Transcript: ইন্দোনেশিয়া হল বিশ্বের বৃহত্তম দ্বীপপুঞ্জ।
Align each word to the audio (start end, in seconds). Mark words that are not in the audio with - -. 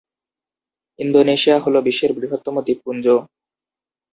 ইন্দোনেশিয়া 0.99 1.57
হল 1.59 1.75
বিশ্বের 1.87 2.11
বৃহত্তম 2.17 2.55
দ্বীপপুঞ্জ। 2.65 3.05